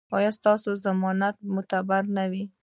ایا 0.17 0.31
ستاسو 0.37 0.69
ضمانت 0.85 1.35
به 1.41 1.47
معتبر 1.55 2.03
نه 2.17 2.23
وي؟ 2.31 2.43